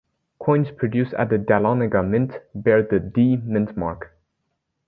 [0.39, 4.17] Coins produced at the Dahlonega Mint bear the "D" mint mark.